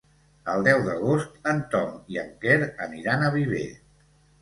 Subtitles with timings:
[0.53, 2.59] El deu d'agost en Tom i en Quer
[2.89, 3.67] aniran a Viver.